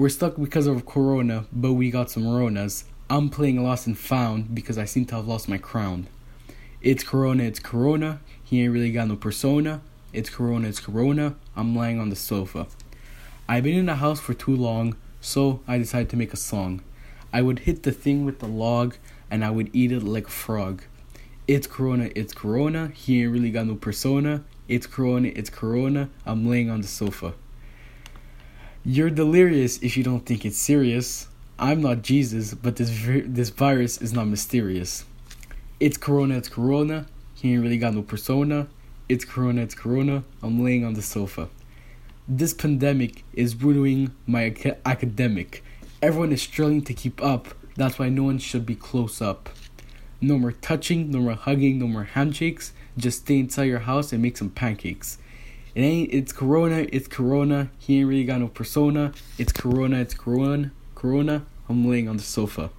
[0.00, 2.84] We're stuck because of Corona, but we got some Ronas.
[3.10, 6.06] I'm playing lost and found because I seem to have lost my crown.
[6.80, 8.20] It's Corona, it's Corona.
[8.42, 9.82] He ain't really got no persona.
[10.14, 11.34] It's Corona, it's Corona.
[11.54, 12.66] I'm lying on the sofa.
[13.46, 16.80] I've been in the house for too long, so I decided to make a song.
[17.30, 18.96] I would hit the thing with the log
[19.30, 20.82] and I would eat it like a frog.
[21.46, 22.88] It's Corona, it's Corona.
[22.94, 24.44] He ain't really got no persona.
[24.66, 26.08] It's Corona, it's Corona.
[26.24, 27.34] I'm laying on the sofa.
[28.84, 31.28] You're delirious if you don't think it's serious.
[31.58, 35.04] I'm not Jesus, but this vi- this virus is not mysterious.
[35.78, 37.04] It's Corona, it's Corona.
[37.34, 38.68] He ain't really got no persona.
[39.06, 40.24] It's Corona, it's Corona.
[40.42, 41.50] I'm laying on the sofa.
[42.26, 45.62] This pandemic is ruining my ac- academic.
[46.00, 47.48] Everyone is struggling to keep up.
[47.76, 49.50] That's why no one should be close up.
[50.22, 52.72] No more touching, no more hugging, no more handshakes.
[52.96, 55.18] Just stay inside your house and make some pancakes.
[55.74, 56.12] It ain't.
[56.12, 56.86] It's Corona.
[56.92, 57.70] It's Corona.
[57.78, 59.12] He ain't really got no persona.
[59.38, 59.98] It's Corona.
[59.98, 60.72] It's Corona.
[60.94, 61.46] Corona.
[61.68, 62.70] I'm laying on the sofa.